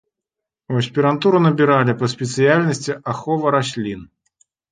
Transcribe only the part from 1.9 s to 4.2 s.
па спецыяльнасці ахова раслін.